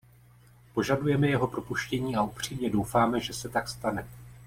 Požadujeme 0.73 1.27
jeho 1.29 1.47
propuštění 1.47 2.15
a 2.15 2.23
upřímně 2.23 2.69
doufáme, 2.69 3.19
že 3.19 3.33
se 3.33 3.49
tak 3.49 3.67
stane. 3.67 4.07